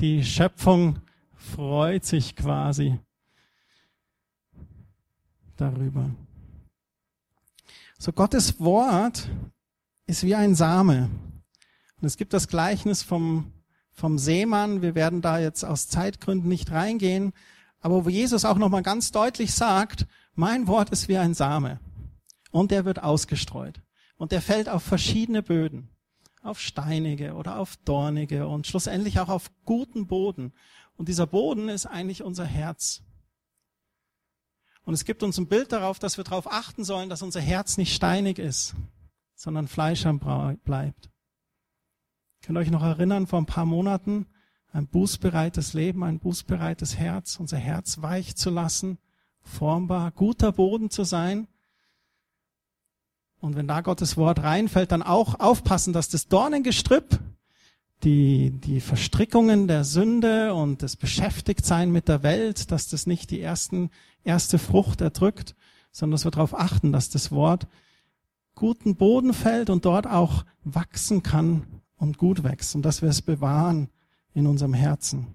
[0.00, 0.98] Die Schöpfung
[1.36, 2.98] freut sich quasi
[5.56, 6.10] darüber.
[7.98, 9.28] So Gottes Wort
[10.06, 11.10] ist wie ein Same.
[12.00, 13.52] Und es gibt das Gleichnis vom,
[13.92, 14.82] vom Seemann.
[14.82, 17.32] Wir werden da jetzt aus Zeitgründen nicht reingehen.
[17.80, 21.78] Aber wo Jesus auch nochmal ganz deutlich sagt, mein Wort ist wie ein Same.
[22.50, 23.80] Und der wird ausgestreut.
[24.16, 25.93] Und der fällt auf verschiedene Böden.
[26.44, 30.52] Auf steinige oder auf dornige und schlussendlich auch auf guten Boden.
[30.96, 33.02] Und dieser Boden ist eigentlich unser Herz.
[34.84, 37.78] Und es gibt uns ein Bild darauf, dass wir darauf achten sollen, dass unser Herz
[37.78, 38.74] nicht steinig ist,
[39.34, 40.18] sondern fleischern
[40.62, 41.10] bleibt.
[42.42, 44.26] Könnt ihr euch noch erinnern, vor ein paar Monaten,
[44.70, 48.98] ein bußbereites Leben, ein bußbereites Herz, unser Herz weich zu lassen,
[49.40, 51.48] formbar, guter Boden zu sein.
[53.44, 57.20] Und wenn da Gottes Wort reinfällt, dann auch aufpassen, dass das Dornengestrüpp
[58.02, 63.42] die, die Verstrickungen der Sünde und das Beschäftigtsein mit der Welt, dass das nicht die
[63.42, 63.90] ersten,
[64.24, 65.54] erste Frucht erdrückt,
[65.92, 67.66] sondern dass wir darauf achten, dass das Wort
[68.54, 73.20] guten Boden fällt und dort auch wachsen kann und gut wächst und dass wir es
[73.20, 73.90] bewahren
[74.32, 75.34] in unserem Herzen.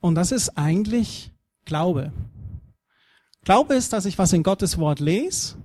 [0.00, 1.30] Und das ist eigentlich
[1.64, 2.12] Glaube.
[3.48, 5.56] Glaube ist, dass ich was in Gottes Wort lese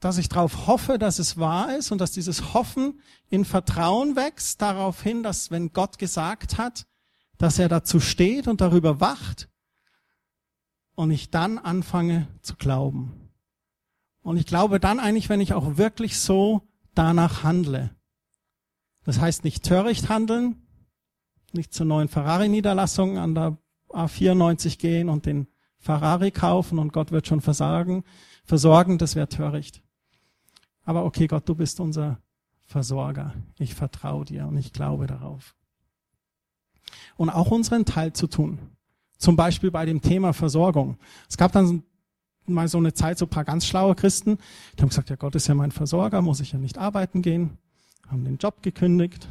[0.00, 4.60] dass ich darauf hoffe, dass es wahr ist und dass dieses Hoffen in Vertrauen wächst,
[4.62, 6.86] darauf hin, dass wenn Gott gesagt hat,
[7.36, 9.48] dass er dazu steht und darüber wacht
[10.94, 13.30] und ich dann anfange zu glauben.
[14.22, 16.62] Und ich glaube dann eigentlich, wenn ich auch wirklich so
[16.94, 17.94] danach handle.
[19.04, 20.66] Das heißt nicht töricht handeln,
[21.52, 23.58] nicht zur neuen Ferrari-Niederlassung an der
[23.90, 25.46] A94 gehen und den
[25.80, 28.04] Ferrari kaufen und Gott wird schon versagen,
[28.44, 29.82] versorgen, das wäre töricht.
[30.84, 32.18] Aber okay, Gott, du bist unser
[32.66, 33.34] Versorger.
[33.58, 35.54] Ich vertraue dir und ich glaube darauf.
[37.16, 38.58] Und auch unseren Teil zu tun.
[39.16, 40.98] Zum Beispiel bei dem Thema Versorgung.
[41.28, 41.82] Es gab dann
[42.46, 44.38] mal so eine Zeit, so ein paar ganz schlaue Christen,
[44.76, 47.58] die haben gesagt, ja, Gott ist ja mein Versorger, muss ich ja nicht arbeiten gehen,
[48.08, 49.28] haben den Job gekündigt,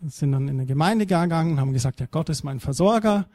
[0.00, 3.26] sind dann in eine Gemeinde gegangen, haben gesagt, ja, Gott ist mein Versorger.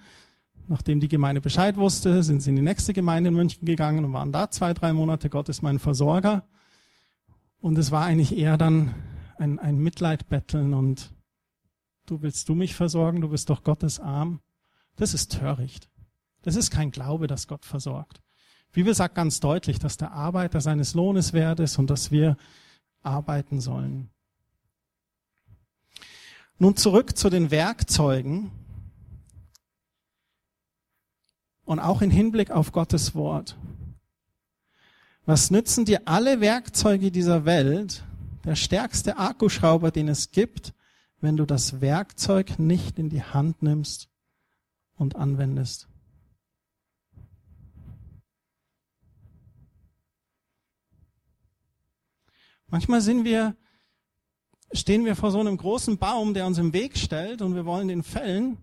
[0.70, 4.14] Nachdem die Gemeinde Bescheid wusste, sind sie in die nächste Gemeinde in München gegangen und
[4.14, 5.28] waren da zwei, drei Monate.
[5.28, 6.44] Gott ist mein Versorger.
[7.60, 8.94] Und es war eigentlich eher dann
[9.40, 11.12] ein, ein Mitleidbetteln und
[12.06, 14.42] du willst du mich versorgen, du bist doch Gottes Arm.
[14.96, 15.90] Das ist töricht.
[16.44, 18.22] Das ist kein Glaube, dass Gott versorgt.
[18.72, 22.38] Bibel sagt ganz deutlich, dass der Arbeiter seines Lohnes wert ist und dass wir
[23.02, 24.12] arbeiten sollen.
[26.60, 28.52] Nun zurück zu den Werkzeugen
[31.70, 33.56] und auch in Hinblick auf Gottes Wort.
[35.28, 38.04] Was nützen dir alle Werkzeuge dieser Welt,
[38.44, 40.74] der stärkste Akkuschrauber, den es gibt,
[41.22, 44.10] wenn du das Werkzeug nicht in die Hand nimmst
[44.98, 45.88] und anwendest?
[52.66, 53.56] Manchmal sind wir
[54.74, 57.90] stehen wir vor so einem großen Baum, der uns im Weg stellt und wir wollen
[57.90, 58.58] den fällen.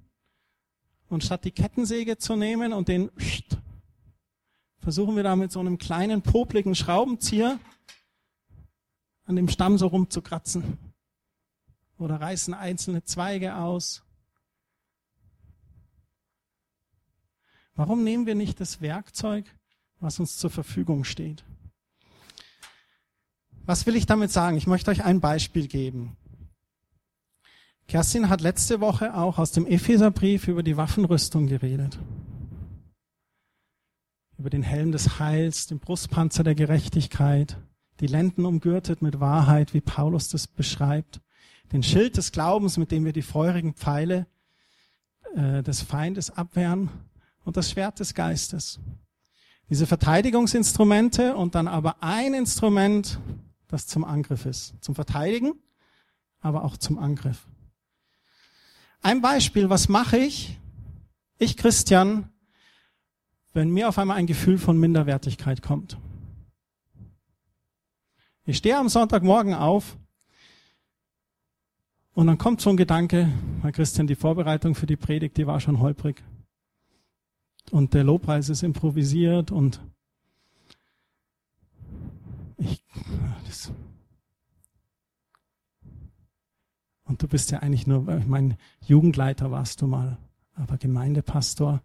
[1.08, 3.10] Und statt die Kettensäge zu nehmen und den
[4.78, 7.58] versuchen wir da mit so einem kleinen popligen Schraubenzieher
[9.24, 10.78] an dem Stamm so rumzukratzen.
[11.98, 14.02] Oder reißen einzelne Zweige aus.
[17.74, 19.44] Warum nehmen wir nicht das Werkzeug,
[19.98, 21.44] was uns zur Verfügung steht?
[23.64, 24.56] Was will ich damit sagen?
[24.56, 26.16] Ich möchte euch ein Beispiel geben.
[27.88, 31.99] Kerstin hat letzte Woche auch aus dem Epheserbrief über die Waffenrüstung geredet.
[34.38, 37.57] Über den Helm des Heils, den Brustpanzer der Gerechtigkeit,
[38.01, 41.20] die Lenden umgürtet mit Wahrheit, wie Paulus das beschreibt,
[41.72, 44.27] den Schild des Glaubens, mit dem wir die feurigen Pfeile
[45.35, 46.90] äh, des Feindes abwehren
[47.44, 48.81] und das Schwert des Geistes.
[49.70, 53.20] Diese Verteidigungsinstrumente und dann aber ein Instrument,
[53.68, 54.75] das zum Angriff ist.
[54.81, 55.55] Zum Verteidigen,
[56.40, 57.46] aber auch zum Angriff.
[59.02, 60.59] Ein Beispiel, was mache ich,
[61.38, 62.30] ich Christian,
[63.52, 65.98] wenn mir auf einmal ein Gefühl von Minderwertigkeit kommt.
[68.44, 69.96] Ich stehe am Sonntagmorgen auf
[72.14, 73.32] und dann kommt so ein Gedanke,
[73.62, 76.22] Herr Christian, die Vorbereitung für die Predigt, die war schon holprig.
[77.70, 79.80] Und der Lobpreis ist improvisiert und
[82.59, 82.82] ich,
[83.46, 83.72] das
[87.06, 90.18] und du bist ja eigentlich nur, ich meine, Jugendleiter warst du mal,
[90.54, 91.82] aber Gemeindepastor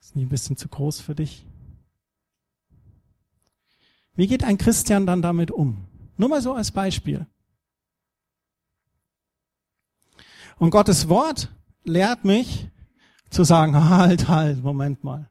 [0.00, 1.44] ist nicht ein bisschen zu groß für dich?
[4.14, 5.84] Wie geht ein Christian dann damit um?
[6.16, 7.26] Nur mal so als Beispiel.
[10.58, 11.52] Und Gottes Wort
[11.84, 12.68] lehrt mich
[13.30, 15.28] zu sagen, halt, halt, Moment mal.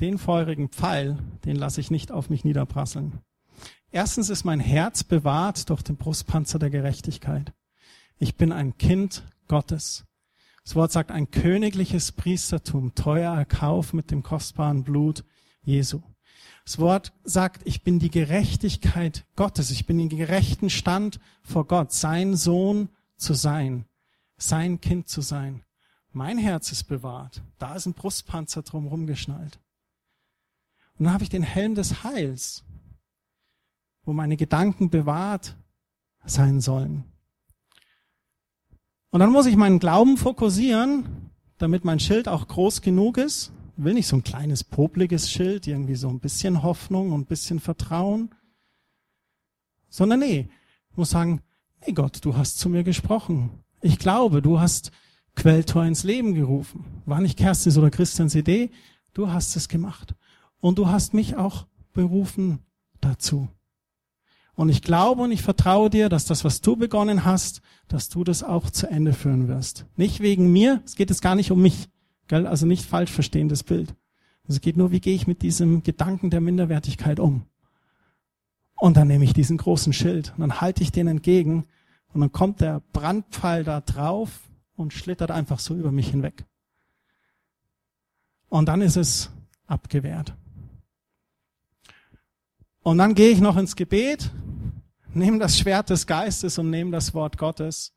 [0.00, 3.20] Den feurigen Pfeil, den lasse ich nicht auf mich niederprasseln.
[3.94, 7.52] Erstens ist mein Herz bewahrt durch den Brustpanzer der Gerechtigkeit.
[8.18, 10.04] Ich bin ein Kind Gottes.
[10.64, 15.22] Das Wort sagt ein königliches Priestertum, teuer erkauft mit dem kostbaren Blut
[15.62, 16.02] Jesu.
[16.64, 19.70] Das Wort sagt, ich bin die Gerechtigkeit Gottes.
[19.70, 23.84] Ich bin in gerechten Stand vor Gott, sein Sohn zu sein,
[24.36, 25.62] sein Kind zu sein.
[26.10, 27.42] Mein Herz ist bewahrt.
[27.60, 29.60] Da ist ein Brustpanzer drum rumgeschnallt.
[30.98, 32.64] Und dann habe ich den Helm des Heils,
[34.04, 35.56] wo meine Gedanken bewahrt
[36.24, 37.04] sein sollen.
[39.10, 43.52] Und dann muss ich meinen Glauben fokussieren, damit mein Schild auch groß genug ist.
[43.76, 47.26] Ich will nicht so ein kleines, popliges Schild, irgendwie so ein bisschen Hoffnung und ein
[47.26, 48.34] bisschen Vertrauen.
[49.88, 50.48] Sondern nee,
[50.90, 51.42] ich muss sagen,
[51.86, 53.50] nee Gott, du hast zu mir gesprochen.
[53.80, 54.90] Ich glaube, du hast
[55.36, 56.84] Quelltor ins Leben gerufen.
[57.06, 58.70] War nicht Kerstin oder Christians Idee,
[59.12, 60.14] du hast es gemacht.
[60.60, 62.60] Und du hast mich auch berufen
[63.00, 63.48] dazu.
[64.56, 68.22] Und ich glaube und ich vertraue dir, dass das, was du begonnen hast, dass du
[68.22, 69.86] das auch zu Ende führen wirst.
[69.96, 71.88] Nicht wegen mir, es geht jetzt gar nicht um mich.
[72.28, 72.46] Gell?
[72.46, 73.94] Also nicht falsch verstehen das Bild.
[74.46, 77.46] Es geht nur, wie gehe ich mit diesem Gedanken der Minderwertigkeit um.
[78.76, 81.64] Und dann nehme ich diesen großen Schild und dann halte ich den entgegen
[82.12, 84.30] und dann kommt der Brandpfeil da drauf
[84.76, 86.44] und schlittert einfach so über mich hinweg.
[88.48, 89.30] Und dann ist es
[89.66, 90.34] abgewehrt.
[92.84, 94.30] Und dann gehe ich noch ins Gebet,
[95.14, 97.94] nehme das Schwert des Geistes und nehme das Wort Gottes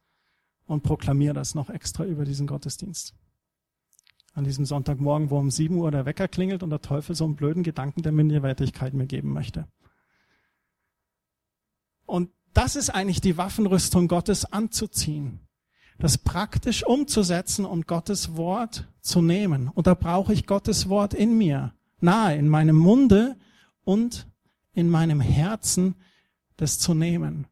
[0.65, 3.13] und proklamiere das noch extra über diesen Gottesdienst.
[4.33, 7.35] An diesem Sonntagmorgen, wo um 7 Uhr der Wecker klingelt und der Teufel so einen
[7.35, 9.67] blöden Gedanken der Minderwertigkeit mir geben möchte.
[12.05, 15.41] Und das ist eigentlich die Waffenrüstung Gottes anzuziehen.
[15.99, 19.67] Das praktisch umzusetzen und Gottes Wort zu nehmen.
[19.67, 23.35] Und da brauche ich Gottes Wort in mir, nahe, in meinem Munde
[23.83, 24.27] und
[24.77, 25.95] in meinem Herzen,
[26.55, 27.47] das zu nehmen.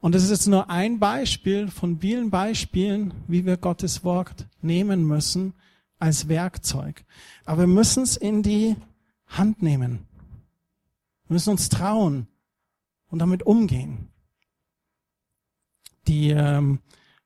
[0.00, 5.04] Und es ist jetzt nur ein Beispiel von vielen Beispielen, wie wir Gottes Wort nehmen
[5.04, 5.54] müssen
[5.98, 7.04] als Werkzeug.
[7.46, 8.76] Aber wir müssen es in die
[9.26, 10.06] Hand nehmen.
[11.26, 12.28] Wir müssen uns trauen
[13.08, 14.08] und damit umgehen.
[16.06, 16.80] Die ähm,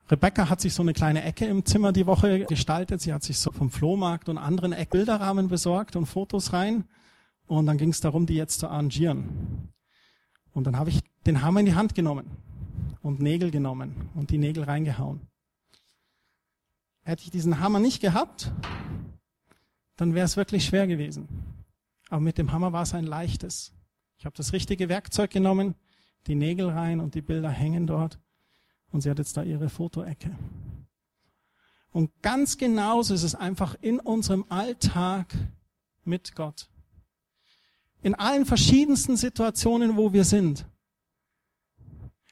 [0.09, 3.01] Rebecca hat sich so eine kleine Ecke im Zimmer die Woche gestaltet.
[3.01, 6.85] Sie hat sich so vom Flohmarkt und anderen Eck Bilderrahmen besorgt und Fotos rein.
[7.51, 9.73] Und dann ging es darum, die jetzt zu arrangieren.
[10.53, 12.31] Und dann habe ich den Hammer in die Hand genommen
[13.03, 15.27] und Nägel genommen und die Nägel reingehauen.
[17.03, 18.53] Hätte ich diesen Hammer nicht gehabt,
[19.97, 21.27] dann wäre es wirklich schwer gewesen.
[22.09, 23.73] Aber mit dem Hammer war es ein leichtes.
[24.17, 25.75] Ich habe das richtige Werkzeug genommen,
[26.29, 28.21] die Nägel rein und die Bilder hängen dort.
[28.93, 30.31] Und sie hat jetzt da ihre Fotoecke.
[31.91, 35.37] Und ganz genauso ist es einfach in unserem Alltag
[36.05, 36.70] mit Gott.
[38.03, 40.67] In allen verschiedensten Situationen, wo wir sind.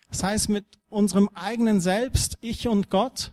[0.09, 3.33] Das heißt, mit unserem eigenen Selbst, ich und Gott,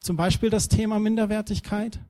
[0.00, 2.00] zum Beispiel das Thema Minderwertigkeit.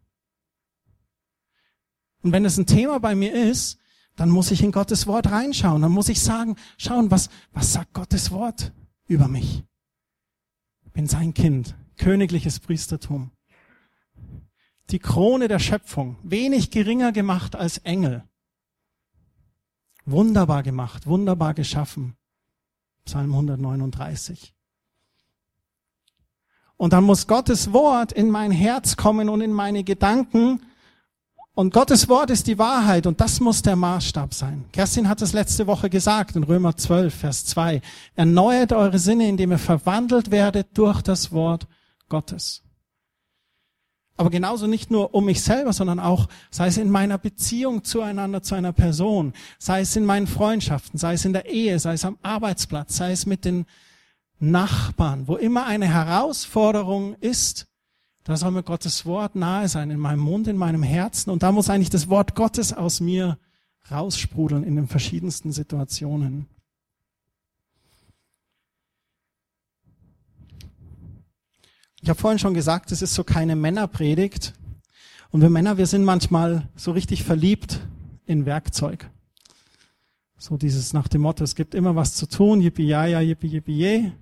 [2.22, 3.78] Und wenn es ein Thema bei mir ist,
[4.16, 5.82] dann muss ich in Gottes Wort reinschauen.
[5.82, 8.72] Dann muss ich sagen, schauen, was, was sagt Gottes Wort
[9.06, 9.64] über mich?
[10.84, 13.30] Ich bin sein Kind, königliches Priestertum.
[14.90, 18.24] Die Krone der Schöpfung, wenig geringer gemacht als Engel.
[20.04, 22.16] Wunderbar gemacht, wunderbar geschaffen.
[23.04, 24.54] Psalm 139.
[26.76, 30.60] Und dann muss Gottes Wort in mein Herz kommen und in meine Gedanken.
[31.54, 34.64] Und Gottes Wort ist die Wahrheit und das muss der Maßstab sein.
[34.72, 37.82] Kerstin hat es letzte Woche gesagt in Römer 12, Vers 2.
[38.16, 41.66] Erneuert eure Sinne, indem ihr verwandelt werdet durch das Wort
[42.08, 42.62] Gottes.
[44.16, 48.42] Aber genauso nicht nur um mich selber, sondern auch, sei es in meiner Beziehung zueinander,
[48.42, 52.04] zu einer Person, sei es in meinen Freundschaften, sei es in der Ehe, sei es
[52.04, 53.64] am Arbeitsplatz, sei es mit den
[54.38, 57.68] Nachbarn, wo immer eine Herausforderung ist,
[58.24, 61.30] da soll mir Gottes Wort nahe sein, in meinem Mund, in meinem Herzen.
[61.30, 63.38] Und da muss eigentlich das Wort Gottes aus mir
[63.90, 66.46] raussprudeln in den verschiedensten Situationen.
[72.02, 74.54] Ich habe vorhin schon gesagt, es ist so keine Männerpredigt.
[75.30, 77.78] Und wir Männer, wir sind manchmal so richtig verliebt
[78.26, 79.08] in Werkzeug.
[80.36, 83.46] So dieses nach dem Motto, es gibt immer was zu tun, yippie ja, ja, yippie
[83.46, 84.12] yippie je.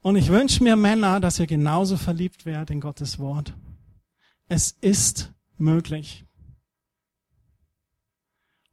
[0.00, 3.52] Und ich wünsche mir Männer, dass ihr genauso verliebt werdet in Gottes Wort.
[4.46, 6.24] Es ist möglich.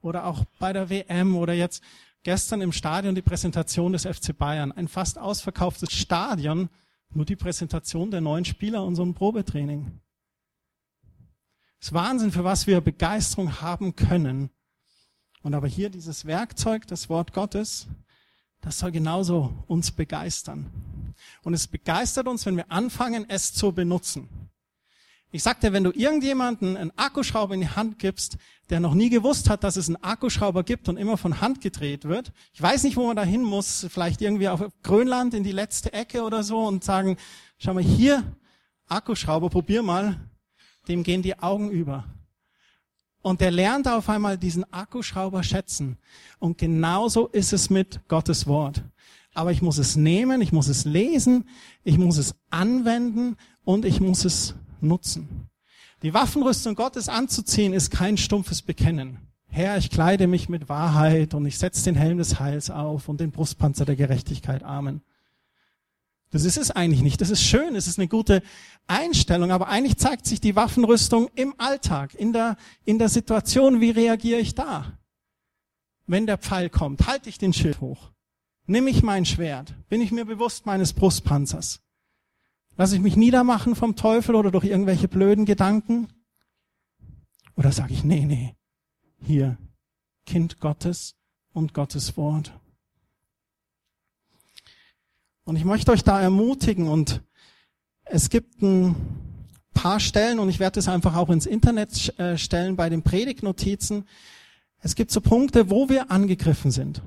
[0.01, 1.81] Oder auch bei der WM oder jetzt
[2.23, 4.71] gestern im Stadion die Präsentation des FC Bayern.
[4.71, 6.69] Ein fast ausverkauftes Stadion,
[7.11, 9.99] nur die Präsentation der neuen Spieler und so ein Probetraining.
[11.79, 14.49] Es ist Wahnsinn, für was wir Begeisterung haben können.
[15.41, 17.87] Und aber hier dieses Werkzeug, das Wort Gottes,
[18.61, 21.15] das soll genauso uns begeistern.
[21.43, 24.48] Und es begeistert uns, wenn wir anfangen, es zu benutzen.
[25.31, 28.37] Ich sagte, wenn du irgendjemanden einen Akkuschrauber in die Hand gibst,
[28.71, 32.05] der noch nie gewusst hat, dass es einen Akkuschrauber gibt und immer von Hand gedreht
[32.05, 35.51] wird, ich weiß nicht, wo man da hin muss, vielleicht irgendwie auf Grönland in die
[35.51, 37.17] letzte Ecke oder so und sagen,
[37.59, 38.23] schau mal hier,
[38.87, 40.19] Akkuschrauber, probier mal,
[40.87, 42.05] dem gehen die Augen über.
[43.21, 45.97] Und der lernt auf einmal diesen Akkuschrauber schätzen.
[46.39, 48.83] Und genauso ist es mit Gottes Wort.
[49.35, 51.47] Aber ich muss es nehmen, ich muss es lesen,
[51.83, 55.49] ich muss es anwenden und ich muss es nutzen.
[56.01, 59.17] Die Waffenrüstung Gottes anzuziehen ist kein stumpfes Bekennen.
[59.47, 63.19] Herr, ich kleide mich mit Wahrheit und ich setze den Helm des Heils auf und
[63.19, 64.63] den Brustpanzer der Gerechtigkeit.
[64.63, 65.01] Amen.
[66.31, 67.19] Das ist es eigentlich nicht.
[67.21, 68.43] Das ist schön, es ist eine gute
[68.85, 72.55] Einstellung, aber eigentlich zeigt sich die Waffenrüstung im Alltag, in der,
[72.85, 74.93] in der Situation, wie reagiere ich da?
[76.05, 78.11] Wenn der Pfeil kommt, halte ich den Schild hoch.
[78.67, 79.73] Nimm ich mein Schwert?
[79.89, 81.81] Bin ich mir bewusst meines Brustpanzers?
[82.79, 86.07] Lass ich mich niedermachen vom Teufel oder durch irgendwelche blöden Gedanken?
[87.57, 88.55] Oder sage ich, nee, nee,
[89.21, 89.57] hier,
[90.25, 91.17] Kind Gottes
[91.51, 92.57] und Gottes Wort.
[95.43, 97.21] Und ich möchte euch da ermutigen und
[98.05, 98.95] es gibt ein
[99.73, 104.07] paar Stellen und ich werde es einfach auch ins Internet äh, stellen bei den Predigtnotizen.
[104.79, 107.01] Es gibt so Punkte, wo wir angegriffen sind.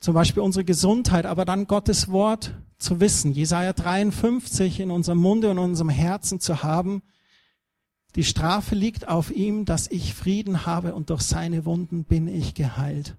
[0.00, 5.50] Zum Beispiel unsere Gesundheit, aber dann Gottes Wort zu wissen, Jesaja 53 in unserem Munde
[5.50, 7.02] und unserem Herzen zu haben.
[8.14, 12.54] Die Strafe liegt auf ihm, dass ich Frieden habe und durch seine Wunden bin ich
[12.54, 13.16] geheilt.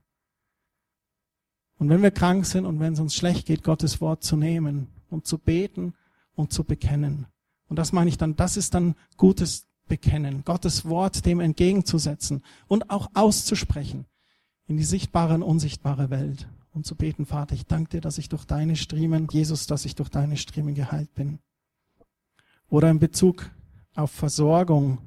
[1.80, 4.88] Und wenn wir krank sind und wenn es uns schlecht geht, Gottes Wort zu nehmen
[5.10, 5.94] und zu beten
[6.36, 7.28] und zu bekennen.
[7.68, 12.90] Und das meine ich dann, das ist dann gutes Bekennen, Gottes Wort dem entgegenzusetzen und
[12.90, 14.06] auch auszusprechen
[14.68, 16.48] in die sichtbare und unsichtbare Welt
[16.78, 19.96] und zu beten, Vater, ich danke dir, dass ich durch deine Striemen, Jesus, dass ich
[19.96, 21.40] durch deine Striemen geheilt bin.
[22.70, 23.50] Oder in Bezug
[23.96, 25.00] auf Versorgung,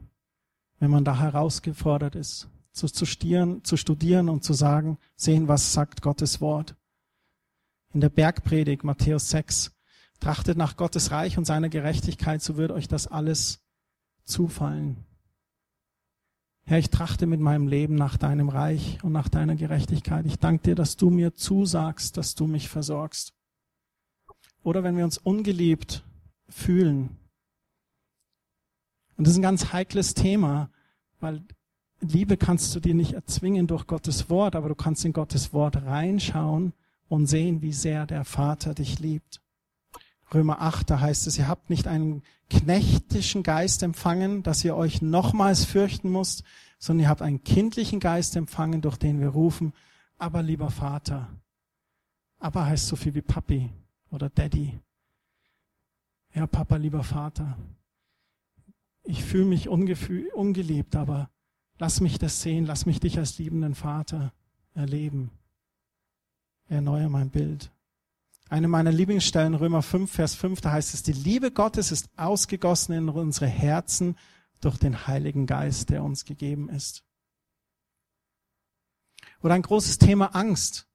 [0.79, 5.73] wenn man da herausgefordert ist, zu, zu, studieren, zu studieren und zu sagen, sehen, was
[5.73, 6.75] sagt Gottes Wort.
[7.93, 9.73] In der Bergpredigt, Matthäus 6,
[10.19, 13.61] trachtet nach Gottes Reich und seiner Gerechtigkeit, so wird euch das alles
[14.25, 15.05] zufallen.
[16.65, 20.27] Herr, ich trachte mit meinem Leben nach deinem Reich und nach deiner Gerechtigkeit.
[20.27, 23.35] Ich danke dir, dass du mir zusagst, dass du mich versorgst.
[24.63, 26.05] Oder wenn wir uns ungeliebt
[26.49, 27.17] fühlen.
[29.17, 30.71] Und das ist ein ganz heikles Thema,
[31.19, 31.43] weil
[32.01, 35.77] Liebe kannst du dir nicht erzwingen durch Gottes Wort, aber du kannst in Gottes Wort
[35.77, 36.73] reinschauen
[37.09, 39.43] und sehen, wie sehr der Vater dich liebt.
[40.33, 45.03] Römer 8, da heißt es, ihr habt nicht einen knechtischen Geist empfangen, dass ihr euch
[45.03, 46.45] nochmals fürchten müsst,
[46.79, 49.73] sondern ihr habt einen kindlichen Geist empfangen, durch den wir rufen,
[50.19, 51.29] aber lieber Vater.
[52.39, 53.71] Aber heißt so viel wie Papi
[54.11, 54.79] oder Daddy.
[56.33, 57.59] Ja, Papa, lieber Vater.
[59.03, 61.29] Ich fühle mich ungeliebt, aber
[61.81, 64.35] Lass mich das sehen, lass mich dich als liebenden Vater
[64.75, 65.31] erleben.
[66.69, 67.73] Erneuere mein Bild.
[68.51, 72.93] Eine meiner Lieblingsstellen, Römer 5, Vers 5, da heißt es, die Liebe Gottes ist ausgegossen
[72.93, 74.19] in unsere Herzen
[74.61, 77.05] durch den Heiligen Geist, der uns gegeben ist.
[79.41, 80.89] Oder ein großes Thema Angst.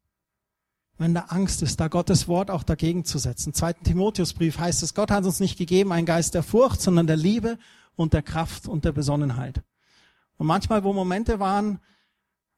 [0.97, 3.49] Wenn da Angst ist, da Gottes Wort auch dagegen zu setzen.
[3.49, 7.07] Im zweiten Timotheusbrief heißt es, Gott hat uns nicht gegeben einen Geist der Furcht, sondern
[7.07, 7.57] der Liebe
[7.95, 9.63] und der Kraft und der Besonnenheit.
[10.35, 11.79] Und manchmal, wo Momente waren,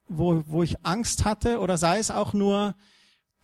[0.08, 2.74] wo, wo ich Angst hatte oder sei es auch nur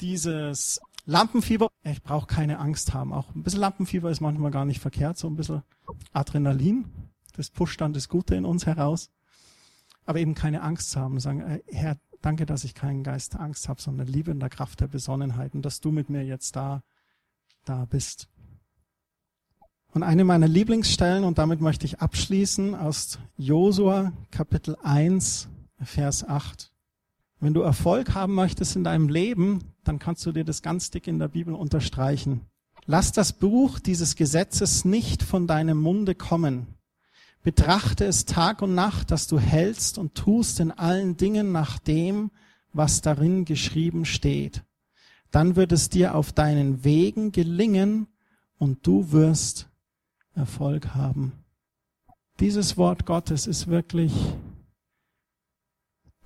[0.00, 1.68] dieses Lampenfieber.
[1.82, 3.12] Ich brauche keine Angst haben.
[3.12, 5.62] Auch ein bisschen Lampenfieber ist manchmal gar nicht verkehrt, so ein bisschen
[6.12, 6.86] Adrenalin.
[7.36, 9.10] Das pusht dann das Gute in uns heraus.
[10.06, 11.20] Aber eben keine Angst haben.
[11.20, 14.50] Sagen, äh, Herr, danke, dass ich keinen Geist der Angst habe, sondern Liebe in der
[14.50, 16.82] Kraft der Besonnenheit und dass du mit mir jetzt da,
[17.64, 18.28] da bist.
[19.92, 25.48] Und eine meiner Lieblingsstellen, und damit möchte ich abschließen, aus Josua Kapitel 1,
[25.80, 26.73] Vers 8.
[27.44, 31.06] Wenn du Erfolg haben möchtest in deinem Leben, dann kannst du dir das ganz dick
[31.06, 32.40] in der Bibel unterstreichen.
[32.86, 36.68] Lass das Buch dieses Gesetzes nicht von deinem Munde kommen.
[37.42, 42.30] Betrachte es Tag und Nacht, dass du hältst und tust in allen Dingen nach dem,
[42.72, 44.64] was darin geschrieben steht.
[45.30, 48.06] Dann wird es dir auf deinen Wegen gelingen
[48.56, 49.68] und du wirst
[50.32, 51.32] Erfolg haben.
[52.40, 54.14] Dieses Wort Gottes ist wirklich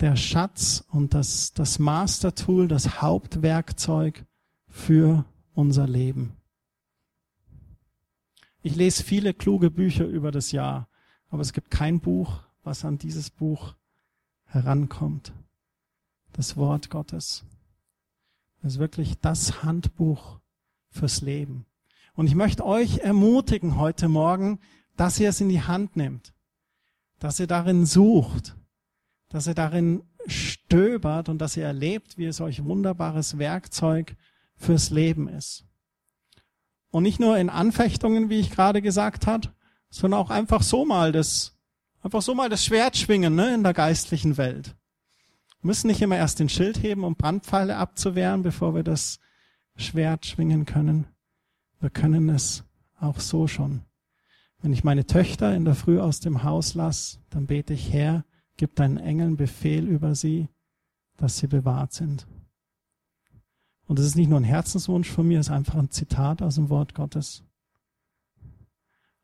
[0.01, 4.25] der Schatz und das, das Mastertool, das Hauptwerkzeug
[4.69, 5.25] für
[5.55, 6.37] unser Leben.
[8.63, 10.89] Ich lese viele kluge Bücher über das Jahr,
[11.31, 13.75] aber es gibt kein Buch, was an dieses Buch
[14.45, 15.33] herankommt.
[16.33, 17.45] Das Wort Gottes.
[18.63, 20.41] Ist wirklich das Handbuch
[20.91, 21.65] fürs Leben.
[22.15, 24.59] Und ich möchte euch ermutigen heute Morgen,
[24.97, 26.35] dass ihr es in die Hand nehmt,
[27.21, 28.58] dass ihr darin sucht,
[29.29, 34.17] dass ihr darin stöbert und dass ihr erlebt, wie es euch wunderbares Werkzeug
[34.57, 35.65] fürs Leben ist.
[36.91, 39.49] Und nicht nur in Anfechtungen, wie ich gerade gesagt habe,
[39.91, 41.57] sondern auch einfach so mal das,
[42.03, 44.75] einfach so mal das Schwert schwingen ne, in der geistlichen Welt.
[45.61, 49.19] Wir müssen nicht immer erst den Schild heben, um Brandpfeile abzuwehren, bevor wir das
[49.77, 51.07] Schwert schwingen können.
[51.81, 52.65] Wir können es
[53.01, 53.83] auch so schon.
[54.61, 58.25] Wenn ich meine Töchter in der Früh aus dem Haus lasse, dann bete ich, Herr,
[58.59, 60.49] gib deinen Engeln Befehl über sie,
[61.17, 62.27] dass sie bewahrt sind.
[63.87, 66.57] Und das ist nicht nur ein Herzenswunsch von mir, es ist einfach ein Zitat aus
[66.57, 67.43] dem Wort Gottes.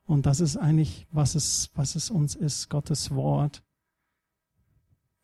[0.07, 3.62] Und das ist eigentlich, was es, was es uns ist, Gottes Wort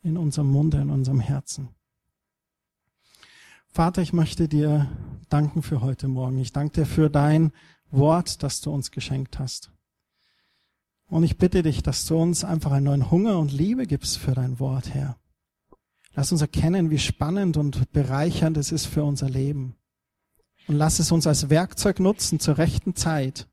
[0.02, 1.68] in unserem Munde, in unserem Herzen.
[3.68, 4.90] Vater, ich möchte dir
[5.28, 6.38] danken für heute Morgen.
[6.38, 7.52] Ich danke dir für dein
[7.90, 9.70] Wort, das du uns geschenkt hast.
[11.10, 14.32] Und ich bitte dich, dass du uns einfach einen neuen Hunger und Liebe gibst für
[14.32, 15.16] dein Wort, Herr.
[16.14, 19.74] Lass uns erkennen, wie spannend und bereichernd es ist für unser Leben.
[20.68, 23.48] Und lass es uns als Werkzeug nutzen, zur rechten Zeit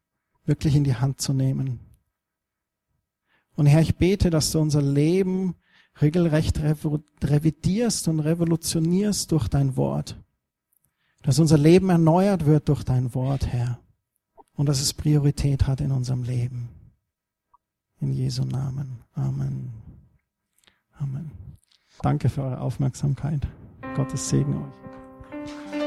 [0.46, 1.80] wirklich in die Hand zu nehmen.
[3.56, 5.56] Und Herr, ich bete, dass du unser Leben
[6.00, 6.62] regelrecht
[7.24, 10.16] revidierst und revolutionierst durch dein Wort.
[11.24, 13.80] dass unser Leben erneuert wird durch dein Wort, Herr.
[14.54, 16.77] Und dass es Priorität hat in unserem Leben.
[18.00, 19.04] In Jesu Namen.
[19.16, 19.74] Amen.
[21.00, 21.32] Amen.
[22.02, 23.48] Danke für eure Aufmerksamkeit.
[23.96, 25.87] Gottes Segen euch.